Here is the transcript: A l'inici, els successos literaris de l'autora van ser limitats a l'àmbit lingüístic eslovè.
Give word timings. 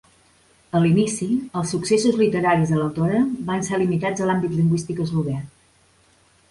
A 0.77 0.79
l'inici, 0.85 1.27
els 1.61 1.73
successos 1.75 2.17
literaris 2.23 2.73
de 2.73 2.81
l'autora 2.81 3.21
van 3.51 3.69
ser 3.69 3.81
limitats 3.83 4.27
a 4.27 4.31
l'àmbit 4.31 4.59
lingüístic 4.59 5.05
eslovè. 5.07 5.37